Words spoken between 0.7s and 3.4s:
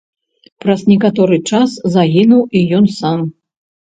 некаторы час загінуў і ён сам.